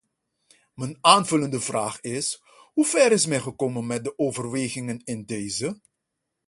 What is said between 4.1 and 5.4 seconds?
overwegingen in